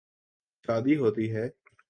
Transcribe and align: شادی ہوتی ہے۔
شادی 0.65 0.95
ہوتی 0.97 1.35
ہے۔ 1.35 1.47